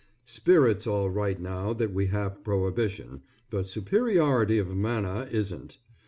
[0.25, 5.77] Spirit's all right now that we have prohibition, but superiority of manner isn't.